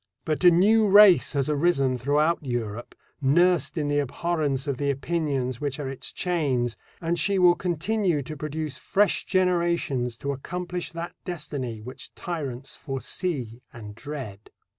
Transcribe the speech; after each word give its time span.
But 0.25 0.43
a 0.43 0.49
new 0.49 0.87
race 0.87 1.33
has 1.33 1.47
arisen 1.47 1.95
throughout 1.95 2.43
Europe, 2.43 2.95
nursed 3.21 3.77
in 3.77 3.87
the 3.87 3.99
abhorrence 3.99 4.65
of 4.65 4.77
the 4.77 4.89
opinions 4.89 5.61
which 5.61 5.79
are 5.79 5.87
its 5.87 6.11
chains, 6.11 6.75
and 6.99 7.19
she 7.19 7.37
will 7.37 7.53
continue 7.53 8.23
to 8.23 8.35
produce 8.35 8.79
fresh 8.79 9.25
generations 9.27 10.17
to 10.17 10.31
accomplish 10.31 10.91
that 10.93 11.13
destiny 11.23 11.81
which 11.81 12.15
tyrants 12.15 12.75
foresee 12.75 13.61
and 13.71 13.93
dread. 13.93 14.49